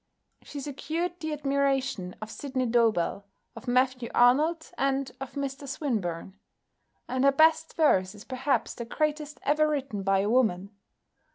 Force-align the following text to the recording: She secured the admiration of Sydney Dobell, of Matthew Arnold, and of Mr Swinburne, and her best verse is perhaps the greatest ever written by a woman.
She 0.41 0.59
secured 0.59 1.19
the 1.19 1.31
admiration 1.31 2.15
of 2.23 2.31
Sydney 2.31 2.65
Dobell, 2.65 3.23
of 3.55 3.67
Matthew 3.67 4.09
Arnold, 4.15 4.71
and 4.75 5.11
of 5.19 5.33
Mr 5.33 5.67
Swinburne, 5.67 6.39
and 7.07 7.23
her 7.23 7.31
best 7.31 7.75
verse 7.75 8.15
is 8.15 8.23
perhaps 8.25 8.73
the 8.73 8.85
greatest 8.85 9.39
ever 9.43 9.67
written 9.67 10.01
by 10.01 10.21
a 10.21 10.27
woman. 10.31 10.71